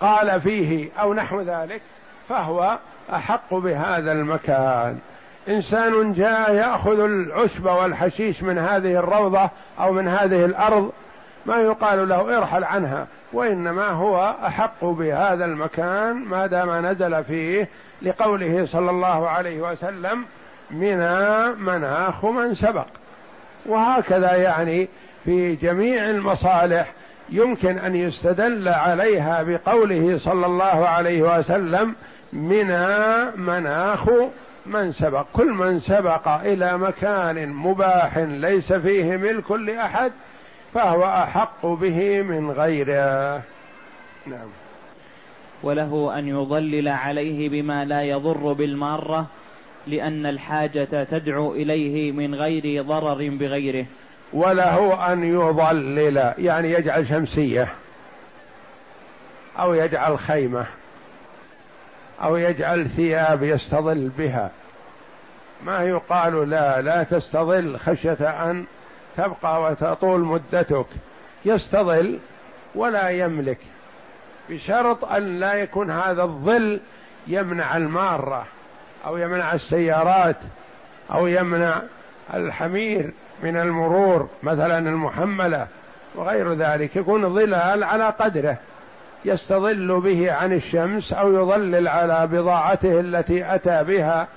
قال 0.00 0.40
فيه 0.40 0.88
أو 1.00 1.14
نحو 1.14 1.40
ذلك 1.40 1.82
فهو 2.28 2.78
أحق 3.12 3.54
بهذا 3.54 4.12
المكان. 4.12 4.98
إنسان 5.48 6.12
جاء 6.12 6.54
يأخذ 6.54 7.00
العشب 7.00 7.64
والحشيش 7.64 8.42
من 8.42 8.58
هذه 8.58 8.98
الروضة 8.98 9.50
أو 9.80 9.92
من 9.92 10.08
هذه 10.08 10.44
الأرض 10.44 10.92
ما 11.46 11.56
يقال 11.56 12.08
له 12.08 12.38
ارحل 12.38 12.64
عنها 12.64 13.06
وإنما 13.32 13.88
هو 13.88 14.34
أحق 14.46 14.84
بهذا 14.84 15.44
المكان 15.44 16.16
ما 16.16 16.46
دام 16.46 16.86
نزل 16.86 17.24
فيه 17.24 17.68
لقوله 18.02 18.66
صلى 18.66 18.90
الله 18.90 19.28
عليه 19.28 19.60
وسلم 19.60 20.24
منا 20.70 21.54
مناخ 21.58 22.24
من 22.24 22.54
سبق 22.54 22.86
وهكذا 23.66 24.34
يعني 24.34 24.88
في 25.24 25.54
جميع 25.54 26.10
المصالح. 26.10 26.92
يمكن 27.28 27.78
أن 27.78 27.96
يستدل 27.96 28.68
عليها 28.68 29.42
بقوله 29.42 30.18
صلى 30.18 30.46
الله 30.46 30.88
عليه 30.88 31.38
وسلم 31.38 31.94
منى 32.32 33.24
مناخ 33.36 34.08
من 34.66 34.92
سبق. 34.92 35.26
كل 35.32 35.52
من 35.52 35.78
سبق 35.78 36.28
إلى 36.28 36.78
مكان 36.78 37.48
مباح 37.48 38.18
ليس 38.18 38.72
فيه 38.72 39.16
ملك 39.16 39.50
لأحد 39.50 40.12
فهو 40.74 41.04
أحق 41.04 41.66
به 41.66 42.22
من 42.22 42.50
غيره. 42.50 43.42
نعم. 44.26 44.48
وله 45.62 46.18
أن 46.18 46.28
يضلل 46.28 46.88
عليه 46.88 47.48
بما 47.48 47.84
لا 47.84 48.02
يضر 48.02 48.52
بالمارة 48.52 49.26
لأن 49.86 50.26
الحاجة 50.26 51.04
تدعو 51.04 51.52
إليه 51.52 52.12
من 52.12 52.34
غير 52.34 52.82
ضرر 52.82 53.28
بغيره. 53.28 53.86
وله 54.32 55.12
أن 55.12 55.24
يضلل 55.24 56.34
يعني 56.38 56.72
يجعل 56.72 57.08
شمسية 57.08 57.68
أو 59.58 59.74
يجعل 59.74 60.18
خيمة 60.18 60.66
أو 62.22 62.36
يجعل 62.36 62.88
ثياب 62.90 63.42
يستظل 63.42 64.10
بها. 64.18 64.50
ما 65.64 65.82
يقال 65.82 66.50
لا 66.50 66.80
لا 66.80 67.02
تستظل 67.02 67.78
خشية 67.78 68.50
أن 68.50 68.64
تبقى 69.16 69.62
وتطول 69.62 70.20
مدتك. 70.20 70.86
يستظل 71.44 72.18
ولا 72.74 73.08
يملك 73.08 73.58
بشرط 74.50 75.04
أن 75.04 75.40
لا 75.40 75.54
يكون 75.54 75.90
هذا 75.90 76.22
الظل 76.22 76.80
يمنع 77.26 77.76
المارة 77.76 78.46
أو 79.06 79.16
يمنع 79.16 79.52
السيارات 79.52 80.36
أو 81.12 81.26
يمنع 81.26 81.82
الحمير 82.34 83.12
من 83.42 83.56
المرور 83.56 84.28
مثلا 84.42 84.78
المحملة 84.78 85.66
وغير 86.14 86.52
ذلك 86.52 86.96
يكون 86.96 87.34
ظلال 87.34 87.84
على 87.84 88.04
قدره 88.04 88.58
يستظل 89.24 90.00
به 90.00 90.32
عن 90.32 90.52
الشمس 90.52 91.12
أو 91.12 91.32
يظلل 91.32 91.88
على 91.88 92.26
بضاعته 92.26 93.00
التي 93.00 93.54
أتى 93.54 93.84
بها 93.84 94.28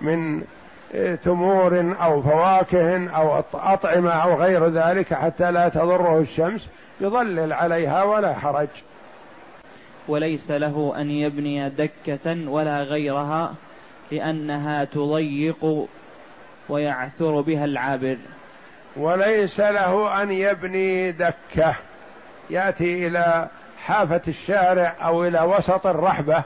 من 0.00 0.42
تمور 1.24 1.94
أو 2.02 2.22
فواكه 2.22 3.10
أو 3.10 3.42
أطعمة 3.54 4.10
أو 4.10 4.34
غير 4.34 4.68
ذلك 4.68 5.14
حتى 5.14 5.50
لا 5.50 5.68
تضره 5.68 6.18
الشمس 6.20 6.68
يظلل 7.00 7.52
عليها 7.52 8.02
ولا 8.02 8.34
حرج. 8.34 8.68
وليس 10.08 10.50
له 10.50 10.94
أن 10.96 11.10
يبني 11.10 11.70
دكة 11.70 12.50
ولا 12.50 12.82
غيرها 12.82 13.54
لأنها 14.12 14.84
تضيق 14.84 15.88
ويعثر 16.70 17.40
بها 17.40 17.64
العابر 17.64 18.16
وليس 18.96 19.60
له 19.60 20.22
أن 20.22 20.32
يبني 20.32 21.12
دكة. 21.12 21.74
يأتي 22.50 23.06
إلى 23.06 23.48
حافة 23.86 24.20
الشارع 24.28 24.94
أو 25.02 25.24
إلى 25.24 25.40
وسط 25.40 25.86
الرحبة 25.86 26.42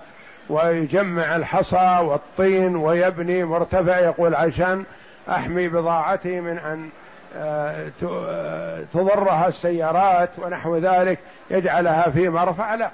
ويجمع 0.49 1.37
الحصى 1.37 1.99
والطين 2.03 2.77
ويبني 2.77 3.45
مرتفع 3.45 3.99
يقول 3.99 4.35
عشان 4.35 4.85
أحمي 5.29 5.69
بضاعتي 5.69 6.41
من 6.41 6.59
أن 6.59 6.89
آه، 7.37 7.91
آه، 8.03 8.85
تضرها 8.95 9.49
السيارات 9.49 10.31
ونحو 10.39 10.77
ذلك 10.77 11.19
يجعلها 11.51 12.11
في 12.11 12.29
مرفع 12.29 12.75
لا 12.75 12.91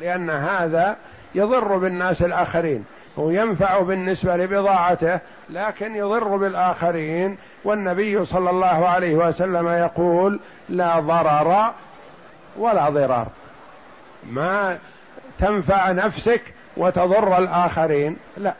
لأن 0.00 0.30
هذا 0.30 0.96
يضر 1.34 1.76
بالناس 1.76 2.22
الآخرين. 2.22 2.84
هو 3.18 3.30
ينفع 3.30 3.80
بالنسبة 3.80 4.36
لبضاعته 4.36 5.20
لكن 5.50 5.96
يضر 5.96 6.36
بالآخرين. 6.36 7.38
والنبي 7.64 8.24
صلى 8.24 8.50
الله 8.50 8.88
عليه 8.88 9.14
وسلم 9.14 9.68
يقول 9.68 10.40
لا 10.68 11.00
ضرر 11.00 11.72
ولا 12.56 12.90
ضرار. 12.90 13.26
ما 14.26 14.78
تنفع 15.38 15.90
نفسك 15.90 16.42
وتضر 16.76 17.38
الآخرين. 17.38 18.16
لا. 18.36 18.54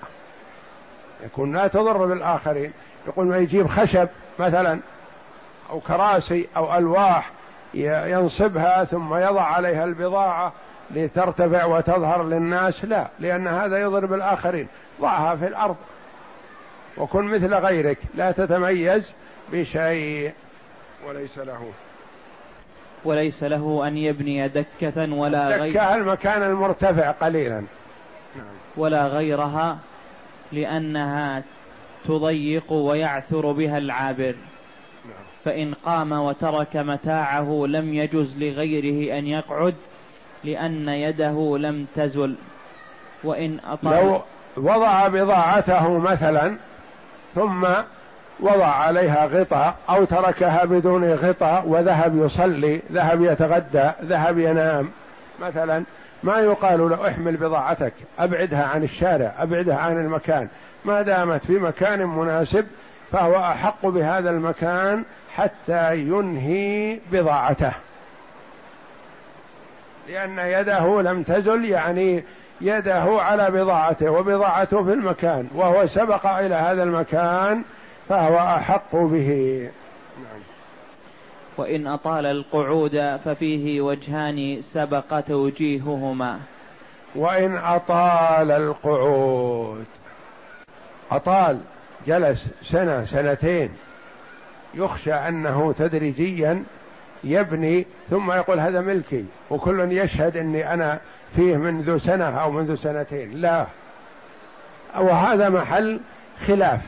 يكون 1.25 1.57
لا 1.57 1.67
تضر 1.67 2.07
بالآخرين. 2.07 2.73
يقول 3.07 3.27
ما 3.27 3.39
يجيب 3.39 3.67
خشب 3.67 4.09
مثلا 4.39 4.81
أو 5.71 5.81
كراسي 5.81 6.49
أو 6.57 6.79
ألواح 6.79 7.31
ينصبها 7.75 8.85
ثم 8.85 9.15
يضع 9.15 9.43
عليها 9.43 9.85
البضاعة. 9.85 10.53
لترتفع 10.95 11.65
وتظهر 11.65 12.29
للناس 12.29 12.85
لا 12.85 13.09
لأن 13.19 13.47
هذا 13.47 13.79
يضر 13.79 14.07
بالآخرين 14.07 14.69
ضعها 15.01 15.37
في 15.37 15.47
الأرض. 15.47 15.77
وكن 16.97 17.25
مثل 17.25 17.55
غيرك 17.55 17.99
لا 18.15 18.33
تتميز 18.33 19.13
بشيء. 19.53 20.33
وليس 21.09 21.39
له. 21.39 21.71
وليس 23.05 23.43
له 23.43 23.89
أن 23.89 23.97
يبني 23.97 24.49
دكة 24.49 25.15
ولا 25.15 25.49
غير 25.49 25.73
دكة 25.73 25.95
المكان 25.95 26.43
المرتفع 26.43 27.11
قليلا. 27.11 27.61
نعم. 28.37 28.47
ولا 28.77 29.07
غيرها 29.07 29.79
لأنها 30.53 31.43
تضيق 32.05 32.73
ويعثر 32.73 33.53
بها 33.53 33.79
العابر. 33.79 34.35
نعم. 35.05 35.25
فإن 35.45 35.75
قام 35.75 36.13
وترك 36.13 36.77
متاعه 36.77 37.65
لم 37.67 37.95
يجز 37.95 38.37
لغيره 38.39 39.19
أن 39.19 39.27
يقعد 39.27 39.75
لأن 40.45 40.89
يده 40.89 41.59
لم 41.59 41.87
تزل 41.97 42.35
وإن 43.25 43.59
أطال 43.67 44.07
لو 44.07 44.23
وضع 44.57 45.09
بضاعته 45.09 45.99
مثلا 45.99 46.57
ثم 47.35 47.67
وضع 48.41 48.67
عليها 48.67 49.27
غطاء 49.27 49.75
أو 49.91 50.05
تركها 50.05 50.65
بدون 50.65 51.13
غطاء 51.13 51.69
وذهب 51.69 52.17
يصلي 52.17 52.83
ذهب 52.93 53.23
يتغدى 53.23 53.91
ذهب 54.03 54.39
ينام 54.39 54.91
مثلا 55.41 55.85
ما 56.23 56.39
يقال 56.39 56.91
له 56.91 57.09
احمل 57.09 57.37
بضاعتك 57.37 57.93
أبعدها 58.19 58.65
عن 58.65 58.83
الشارع 58.83 59.35
أبعدها 59.39 59.77
عن 59.77 59.93
المكان. 59.93 60.49
ما 60.85 61.03
دامت 61.03 61.45
في 61.45 61.53
مكان 61.53 62.07
مناسب 62.07 62.67
فهو 63.13 63.37
أحق 63.37 63.87
بهذا 63.87 64.31
المكان 64.31 65.05
حتى 65.35 65.97
ينهي 65.97 66.99
بضاعته. 67.13 67.73
لأن 70.11 70.39
يده 70.39 71.03
لم 71.03 71.23
تزل 71.23 71.65
يعني 71.65 72.25
يده 72.61 73.03
على 73.03 73.51
بضاعته 73.51 74.11
وبضاعته 74.11 74.85
في 74.85 74.93
المكان 74.93 75.49
وهو 75.55 75.87
سبق 75.87 76.27
إلى 76.27 76.55
هذا 76.55 76.83
المكان 76.83 77.63
فهو 78.09 78.39
أحق 78.39 78.97
به 78.97 79.61
نعم. 80.17 80.41
وإن 81.57 81.87
أطال 81.87 82.27
القعود 82.27 83.19
ففيه 83.25 83.81
وجهان 83.81 84.63
سبق 84.73 85.21
توجيههما 85.21 86.41
وإن 87.15 87.57
أطال 87.57 88.51
القعود 88.51 89.87
أطال 91.11 91.59
جلس 92.07 92.49
سنة 92.63 93.05
سنتين 93.05 93.71
يخشى 94.75 95.15
أنه 95.15 95.75
تدريجيا 95.79 96.65
يبني 97.25 97.87
ثم 98.11 98.33
يقول 98.33 98.61
هذا 98.61 98.81
ملكي 98.81 99.25
وكل 99.51 99.93
يشهد 99.93 100.37
أني 100.37 100.75
أنا 100.75 101.01
فيه 101.37 101.57
منذ 101.57 101.99
سنة 101.99 102.43
أو 102.43 102.51
منذ 102.51 102.75
سنتين. 102.75 103.41
لا. 103.41 103.67
وهذا 104.99 105.49
محل 105.49 106.01
خلاف. 106.47 106.81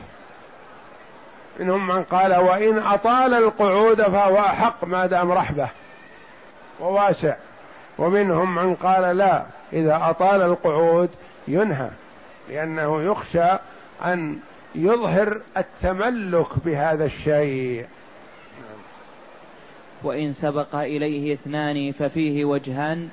منهم 1.59 1.87
من 1.87 2.03
قال 2.03 2.35
وإن 2.35 2.77
أطال 2.77 3.33
القعود 3.33 4.01
فهو 4.01 4.39
أحق 4.39 4.85
ما 4.85 5.05
دام 5.05 5.31
رحبة 5.31 5.69
وواسع. 6.79 7.35
ومنهم 7.97 8.55
من 8.55 8.75
قال 8.75 9.17
لا 9.17 9.43
إذا 9.73 9.99
أطال 10.03 10.41
القعود 10.41 11.09
ينهى 11.47 11.89
لأنه 12.49 13.01
يخشى 13.01 13.57
أن 14.05 14.39
يظهر 14.75 15.41
التملك 15.57 16.47
بهذا 16.65 17.05
الشيء. 17.05 17.85
وإن 20.03 20.33
سبق 20.33 20.75
إليه 20.75 21.33
اثنان 21.33 21.91
ففيه 21.91 22.45
وجهان 22.45 23.09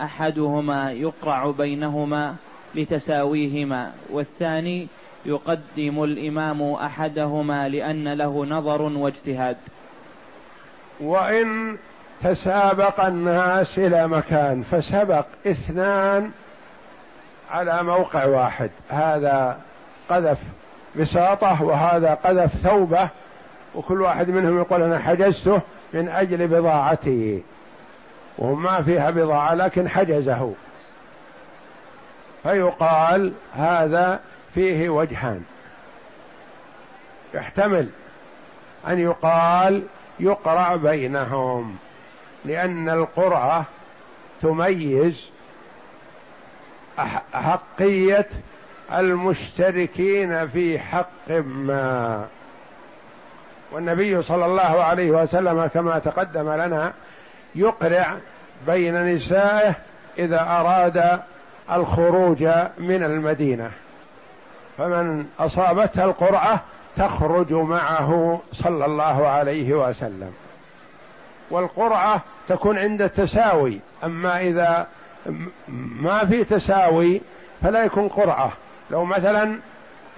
أحدهما 0.00 0.92
يقرع 0.92 1.50
بينهما 1.50 2.34
لتساويهما 2.74 3.92
والثاني 4.10 4.86
يقدم 5.26 6.04
الإمام 6.04 6.62
أحدهما 6.62 7.68
لأن 7.68 8.12
له 8.12 8.46
نظر 8.46 8.82
واجتهاد. 8.82 9.56
وإن 11.00 11.78
تسابق 12.22 13.04
الناس 13.04 13.78
إلى 13.78 14.08
مكان 14.08 14.62
فسبق 14.62 15.26
اثنان 15.46 16.30
على 17.50 17.82
موقع 17.82 18.24
واحد. 18.24 18.70
هذا 18.88 19.60
قذف 20.10 20.38
بساطة 20.96 21.62
وهذا 21.62 22.14
قذف 22.14 22.56
ثوبة 22.56 23.08
وكل 23.74 24.00
واحد 24.00 24.30
منهم 24.30 24.58
يقول 24.58 24.82
أنا 24.82 24.98
حجزته 24.98 25.60
من 25.92 26.08
أجل 26.08 26.46
بضاعتي 26.48 27.42
وما 28.38 28.82
فيها 28.82 29.10
بضاعة 29.10 29.54
لكن 29.54 29.88
حجزه. 29.88 30.54
فيقال 32.42 33.32
هذا 33.54 34.20
فيه 34.54 34.88
وجهان. 34.88 35.42
يحتمل 37.34 37.88
أن 38.88 38.98
يقال 38.98 39.82
يقرع 40.20 40.76
بينهم 40.76 41.76
لأن 42.44 42.88
القرعه 42.88 43.64
تميز 44.42 45.30
أحقية 47.34 48.28
المشتركين 48.92 50.48
في 50.48 50.78
حق 50.78 51.30
ما. 51.30 52.28
والنبي 53.72 54.22
صلى 54.22 54.46
الله 54.46 54.84
عليه 54.84 55.10
وسلم 55.10 55.66
كما 55.66 55.98
تقدم 55.98 56.52
لنا 56.52 56.92
يقرع 57.54 58.16
بين 58.66 59.14
نسائه 59.14 59.74
إذا 60.18 60.40
أراد 60.40 61.20
الخروج 61.72 62.42
من 62.78 63.04
المدينة. 63.04 63.70
فمن 64.78 65.26
اصابتها 65.38 66.04
القرعة 66.04 66.60
تخرج 66.96 67.52
معه 67.52 68.40
صلى 68.52 68.84
الله 68.84 69.28
عليه 69.28 69.74
وسلم. 69.74 70.32
والقرعة 71.50 72.22
تكون 72.48 72.78
عند 72.78 73.02
التساوي 73.02 73.80
أما 74.04 74.40
إذا 74.40 74.86
ما 75.76 76.26
في 76.26 76.44
تساوي 76.44 77.20
فلا 77.62 77.84
يكون 77.84 78.08
قرعة. 78.08 78.52
لو 78.90 79.04
مثلا 79.04 79.58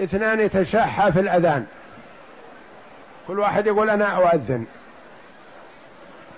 اثنان 0.00 0.40
يتشاحى 0.40 1.12
في 1.12 1.20
الأذان 1.20 1.66
كل 3.32 3.38
واحد 3.38 3.66
يقول 3.66 3.90
أنا 3.90 4.16
أؤذن. 4.16 4.66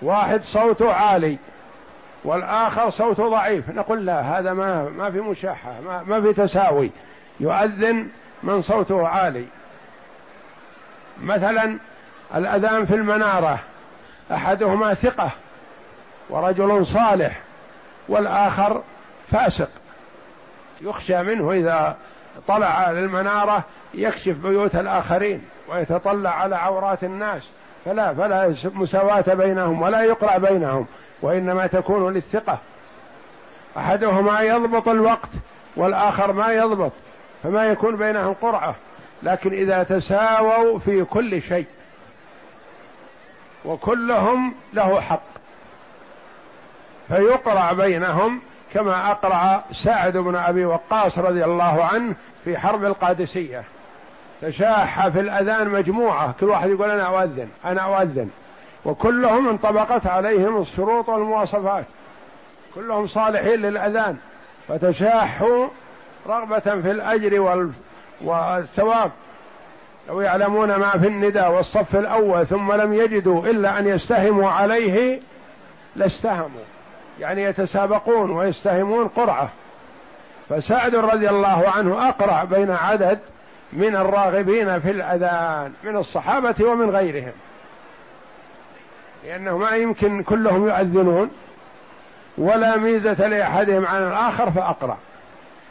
واحد 0.02 0.42
صوته 0.42 0.92
عالي 0.92 1.38
والآخر 2.24 2.90
صوته 2.90 3.28
ضعيف. 3.28 3.70
نقول 3.70 4.06
لا 4.06 4.20
هذا 4.20 4.52
ما 4.52 4.88
ما 4.88 5.10
في 5.10 5.20
مشاحة 5.20 5.80
ما, 5.80 6.02
ما 6.02 6.20
في 6.20 6.32
تساوي. 6.32 6.90
يؤذن 7.40 8.08
من 8.42 8.62
صوته 8.62 9.08
عالي. 9.08 9.46
مثلا 11.22 11.78
الأذان 12.34 12.86
في 12.86 12.94
المنارة 12.94 13.58
أحدهما 14.32 14.94
ثقة 14.94 15.30
ورجل 16.30 16.86
صالح 16.86 17.40
والآخر 18.08 18.82
فاسق. 19.30 19.70
يخشى 20.80 21.22
منه 21.22 21.52
إذا 21.52 21.96
طلع 22.48 22.90
للمنارة 22.90 23.64
يكشف 23.94 24.36
بيوت 24.36 24.74
الآخرين. 24.74 25.44
ويتطلع 25.68 26.30
على 26.30 26.56
عورات 26.56 27.04
الناس 27.04 27.48
فلا 27.84 28.14
فلا 28.14 28.54
مساواة 28.64 29.34
بينهم 29.34 29.82
ولا 29.82 30.02
يقرأ 30.02 30.38
بينهم 30.38 30.86
وإنما 31.22 31.66
تكون 31.66 32.12
للثقة. 32.12 32.58
أحدهما 33.76 34.40
يضبط 34.40 34.88
الوقت 34.88 35.28
والآخر 35.76 36.32
ما 36.32 36.52
يضبط 36.52 36.92
فما 37.42 37.64
يكون 37.64 37.96
بينهم 37.96 38.34
قرعة 38.34 38.74
لكن 39.22 39.52
إذا 39.52 39.82
تساووا 39.82 40.78
في 40.78 41.04
كل 41.04 41.42
شيء 41.42 41.66
وكلهم 43.64 44.54
له 44.72 45.00
حق 45.00 45.22
فيقرع 47.08 47.72
بينهم 47.72 48.40
كما 48.72 49.10
أقرع 49.10 49.62
سعد 49.84 50.16
بن 50.16 50.36
أبي 50.36 50.64
وقاص 50.64 51.18
رضي 51.18 51.44
الله 51.44 51.84
عنه 51.84 52.14
في 52.44 52.58
حرب 52.58 52.84
القادسية. 52.84 53.64
تشاح 54.48 55.08
في 55.08 55.20
الأذان 55.20 55.68
مجموعة. 55.68 56.34
كل 56.40 56.46
واحد 56.46 56.70
يقول 56.70 56.90
أنا 56.90 57.06
أؤذن 57.06 57.48
أنا 57.64 57.80
أؤذن. 57.80 58.30
وكلهم 58.84 59.48
انطبقت 59.48 60.06
عليهم 60.06 60.60
الشروط 60.60 61.08
والمواصفات. 61.08 61.84
كلهم 62.74 63.06
صالحين 63.06 63.60
للأذان. 63.60 64.16
فتشاحوا 64.68 65.68
رغبة 66.26 66.58
في 66.58 66.90
الأجر 66.90 67.60
والثواب. 68.24 69.10
لو 70.08 70.20
يعلمون 70.20 70.74
ما 70.74 70.90
في 70.90 71.06
الندى 71.06 71.40
والصف 71.40 71.96
الأول 71.96 72.46
ثم 72.46 72.72
لم 72.72 72.92
يجدوا 72.92 73.46
إلا 73.46 73.78
أن 73.78 73.88
يستهموا 73.88 74.50
عليه 74.50 75.20
لاستهموا. 75.96 76.64
يعني 77.20 77.42
يتسابقون 77.42 78.30
ويستهمون 78.30 79.08
قرعة. 79.08 79.48
فسعد 80.48 80.94
رضي 80.94 81.28
الله 81.28 81.68
عنه 81.76 82.08
أقرع 82.08 82.44
بين 82.44 82.70
عدد 82.70 83.18
من 83.74 83.96
الراغبين 83.96 84.80
في 84.80 84.90
الأذان 84.90 85.72
من 85.84 85.96
الصحابة 85.96 86.54
ومن 86.64 86.90
غيرهم. 86.90 87.32
لأنه 89.24 89.58
ما 89.58 89.70
يمكن 89.70 90.22
كلهم 90.22 90.68
يؤذنون 90.68 91.30
ولا 92.38 92.76
ميزة 92.76 93.28
لأحدهم 93.28 93.86
عن 93.86 94.02
الآخر 94.02 94.50
فأقرأ. 94.50 94.98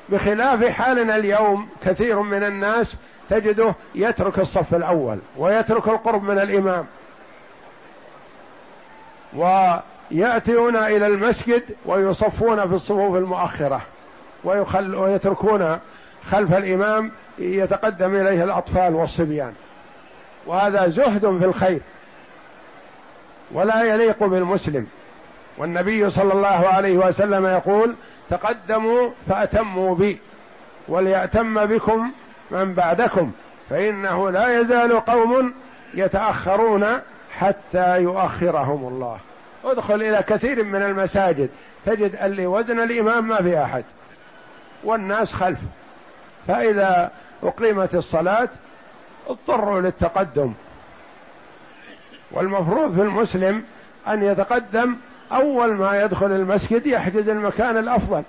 بخلاف 0.10 0.66
حالنا 0.66 1.16
اليوم 1.16 1.70
كثير 1.86 2.22
من 2.22 2.44
الناس 2.44 2.96
تجده 3.30 3.76
يترك 3.96 4.40
الصف 4.40 4.76
الأول 4.76 5.20
ويترك 5.38 5.88
القرب 5.88 6.24
من 6.24 6.40
الإمام. 6.40 6.86
ويأتون 9.36 10.76
إلى 10.76 11.08
المسجد 11.08 11.64
ويصفون 11.86 12.68
في 12.68 12.76
الصفوف 12.76 13.16
المؤخرة 13.16 13.82
ويخل 14.44 14.96
ويتركون 14.96 15.80
خلف 16.32 16.54
الإمام 16.54 17.12
يتقدم 17.40 18.16
إليه 18.16 18.44
الأطفال 18.44 18.96
والصبيان. 18.96 19.54
وهذا 20.46 20.90
زهد 20.90 21.38
في 21.38 21.46
الخير 21.46 21.82
ولا 23.52 23.84
يليق 23.84 24.24
بالمسلم. 24.24 24.88
والنبي 25.58 26.10
صلى 26.10 26.34
الله 26.34 26.68
عليه 26.68 26.98
وسلم 26.98 27.46
يقول 27.46 27.96
تقدموا 28.30 29.10
فأتموا 29.30 29.96
بي 29.96 30.20
وليأتم 30.88 31.66
بكم 31.66 32.12
من 32.52 32.74
بعدكم 32.74 33.32
فإنه 33.70 34.30
لا 34.30 34.62
يزال 34.62 35.00
قوم 35.00 35.54
يتأخرون 35.94 36.86
حتى 37.38 38.02
يؤخرهم 38.02 38.88
الله. 38.88 39.18
ادخل 39.66 39.96
إلى 39.96 40.24
كثير 40.28 40.64
من 40.64 40.82
المساجد 40.82 41.50
تجد 41.86 42.16
اللي 42.16 42.46
وزن 42.46 42.80
الإمام 42.80 43.28
ما 43.28 43.42
في 43.42 43.64
أحد 43.64 43.84
والناس 44.84 45.34
خلف. 45.34 45.60
فإذا 46.48 47.12
أقيمت 47.44 47.96
الصلاة 47.96 48.50
اضطروا 49.28 49.82
للتقدم. 49.82 50.54
والمفروض 52.32 52.96
في 52.96 53.02
المسلم 53.02 53.64
أن 54.08 54.24
يتقدم 54.24 54.96
أول 55.32 55.74
ما 55.74 56.02
يدخل 56.02 56.32
المسجد 56.32 56.86
يحجز 56.86 57.30
المكان 57.30 57.78
الأفضل. 57.78 58.24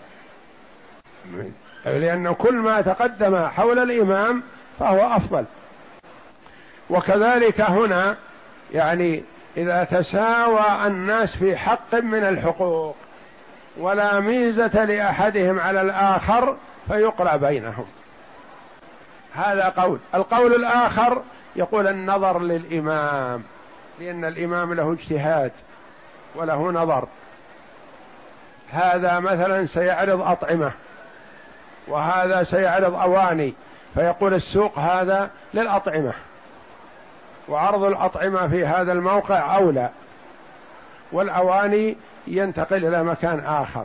لأنه 1.85 2.33
كل 2.35 2.55
ما 2.55 2.81
تقدم 2.81 3.46
حول 3.46 3.79
الإمام 3.79 4.42
فهو 4.79 5.16
أفضل. 5.16 5.44
وكذلك 6.90 7.61
هنا 7.61 8.16
يعني 8.72 9.22
إذا 9.57 9.85
تساوى 9.85 10.87
الناس 10.87 11.37
في 11.37 11.57
حق 11.57 11.94
من 11.94 12.24
الحقوق 12.24 12.96
ولا 13.77 14.20
ميزة 14.20 14.85
لأحدهم 14.85 15.61
على 15.61 15.81
الآخر 15.81 16.57
فيقرأ 16.88 17.37
بينهم. 17.37 17.87
هذا 19.35 19.68
قول. 19.68 19.99
القول 20.14 20.55
الآخر 20.55 21.23
يقول 21.57 21.87
النظر 21.87 22.38
للإمام 22.38 23.42
لأن 24.01 24.25
الإمام 24.25 24.75
له 24.75 24.92
اجتهاد 24.92 25.53
وله 26.35 26.73
نظر. 26.73 27.09
هذا 28.70 29.20
مثلا 29.20 29.66
سيعرض 29.66 30.20
أطعمة 30.20 30.73
وهذا 31.88 32.42
سيعرض 32.42 32.94
أواني 32.94 33.55
فيقول 33.94 34.35
السوق 34.35 34.79
هذا 34.79 35.31
للأطعمة. 35.55 36.12
وعرض 37.49 37.85
الأطعمة 37.85 38.49
في 38.49 38.66
هذا 38.66 38.92
الموقع 38.92 39.57
أولى 39.57 39.90
والأواني 41.12 41.97
ينتقل 42.27 42.87
إلى 42.87 43.05
مكان 43.05 43.40
آخر. 43.47 43.85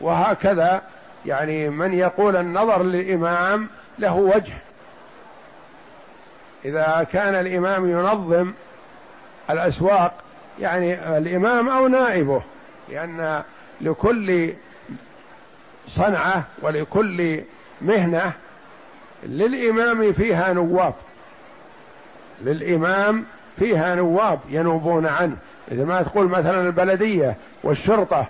وهكذا 0.00 0.82
يعني 1.26 1.68
من 1.68 1.94
يقول 1.94 2.36
النظر 2.36 2.82
للإمام 2.82 3.68
له 3.98 4.14
وجه. 4.14 4.52
إذا 6.64 7.06
كان 7.12 7.34
الإمام 7.34 7.90
ينظم 7.90 8.52
الأسواق 9.50 10.14
يعني 10.60 11.18
الإمام 11.18 11.68
أو 11.68 11.88
نائبه 11.88 12.42
لأن 12.88 13.42
لكل 13.80 14.52
صنعة 15.88 16.44
ولكل 16.62 17.42
مهنة 17.82 18.32
للإمام 19.22 20.12
فيها 20.12 20.52
نواب. 20.52 20.94
للإمام 22.42 23.24
فيها 23.58 23.94
نواب 23.94 24.40
ينوبون 24.48 25.06
عنه. 25.06 25.36
إذا 25.70 25.84
ما 25.84 26.02
تقول 26.02 26.28
مثلا 26.28 26.60
البلدية 26.60 27.36
والشرطة 27.62 28.26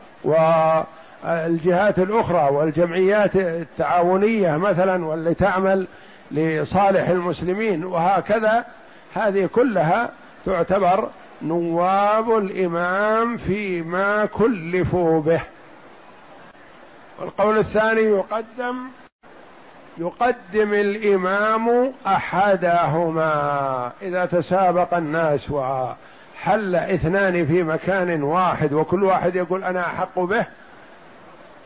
والجهات 1.24 1.98
الأخرى 1.98 2.48
والجمعيات 2.50 3.37
التعاونية 3.37 4.56
مثلا 4.56 5.06
واللي 5.06 5.35
تعمل 5.35 5.87
لصالح 6.30 7.08
المسلمين 7.08 7.85
وهكذا 7.85 8.64
هذه 9.14 9.46
كلها 9.46 10.11
تعتبر 10.46 11.08
نواب 11.42 12.37
الإمام 12.38 13.37
فيما 13.37 14.26
كلفوا 14.26 15.20
به. 15.20 15.40
والقول 17.20 17.58
الثاني 17.58 18.00
يقدم 18.00 18.87
يقدم 19.98 20.74
الإمام 20.74 21.92
أحدهما. 22.06 23.92
إذا 24.02 24.26
تسابق 24.26 24.94
الناس 24.94 25.50
وحل 25.50 26.74
اثنان 26.74 27.46
في 27.46 27.62
مكان 27.62 28.22
واحد 28.22 28.72
وكل 28.72 29.04
واحد 29.04 29.37
يقول 29.37 29.64
أنا 29.64 29.87
أحق 29.87 30.18
به 30.18 30.46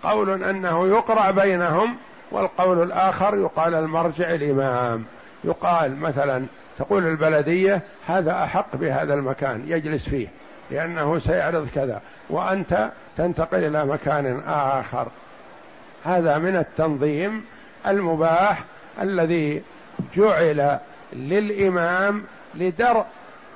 قول 0.07 0.43
أنه 0.43 0.89
يقرأ 0.89 1.31
بينهم 1.31 1.97
والقول 2.31 2.83
الآخر 2.83 3.37
يقال 3.37 3.75
المرجع 3.75 4.35
الإمام. 4.35 5.05
يقال 5.45 5.97
مثلا 6.01 6.47
تقول 6.79 7.07
البلدية 7.07 7.81
هذا 8.07 8.45
أحق 8.45 8.77
بهذا 8.77 9.15
المكان 9.15 9.65
يجلس 9.67 10.09
فيه 10.09 10.29
لأنه 10.71 11.19
سيعرض 11.19 11.69
كذا. 11.75 12.01
وأنت 12.31 12.91
تنتقل 13.17 13.65
إلى 13.65 13.87
مكان 13.87 14.41
آخر. 14.49 15.09
هذا 16.05 16.39
من 16.39 16.57
التنظيم 16.57 17.45
المباح 17.87 18.65
الذي 19.03 19.63
جعل 20.17 20.79
للإمام 21.13 22.25
لدرء 22.55 23.05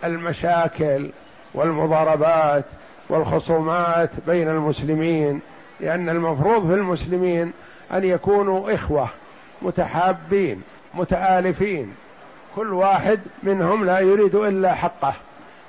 المشاكل 0.04 1.10
والمضاربات 1.54 2.64
والخصومات 3.08 4.10
بين 4.26 4.48
المسلمين. 4.48 5.40
لأن 5.81 6.09
المفروض 6.09 6.66
في 6.66 6.75
المسلمين 6.75 7.53
أن 7.93 8.05
يكونوا 8.05 8.75
إخوة 8.75 9.09
متحابين 9.62 10.62
متآلفين. 10.95 11.95
كل 12.57 12.73
واحد 12.73 13.21
منهم 13.43 13.85
لا 13.85 13.99
يريد 13.99 14.35
إلا 14.35 14.75
حقه. 14.75 15.14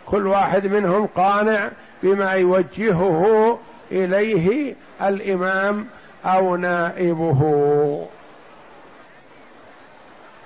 كل 0.06 0.28
واحد 0.28 0.68
منهم 0.68 1.08
قانع 1.08 1.70
بما 2.04 2.32
يوجهه 2.32 3.60
إليه 3.92 4.76
الإمام 5.02 5.86
أو 6.26 6.56
نائبه. 6.56 8.08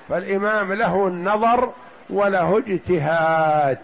فالإمام 0.10 0.74
له 0.74 1.08
النظر 1.08 1.70
وله 2.10 2.58
اجتهاد 2.58 3.78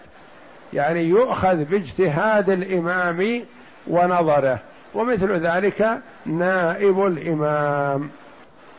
يعني 0.72 1.02
يؤخذ 1.02 1.64
باجتهاد 1.64 2.50
الإمام 2.50 3.44
ونظره. 3.86 4.58
ومثل 4.94 5.32
ذلك 5.32 5.98
نائب 6.26 7.06
الإمام. 7.06 8.10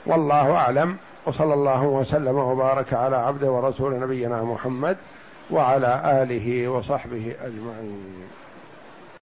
والله 0.05 0.55
أعلم. 0.55 0.97
وصلى 1.25 1.53
الله 1.53 1.83
وسلم 1.83 2.35
وبارك 2.37 2.93
على 2.93 3.15
عبده 3.15 3.51
ورسول 3.51 3.99
نبينا 3.99 4.43
محمد 4.43 4.97
وعلى 5.51 6.23
آله 6.23 6.67
وصحبه 6.67 7.35
أجمعين. 7.41 8.42